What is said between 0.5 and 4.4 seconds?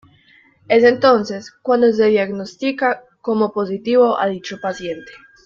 Es entonces cuando se diagnostica como positivo a